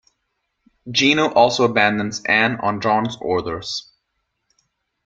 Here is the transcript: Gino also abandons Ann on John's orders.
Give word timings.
Gino 0.91 1.31
also 1.31 1.63
abandons 1.63 2.23
Ann 2.25 2.59
on 2.59 2.81
John's 2.81 3.17
orders. 3.21 3.93